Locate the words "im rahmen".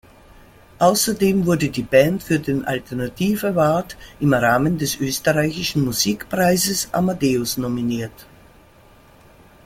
4.19-4.79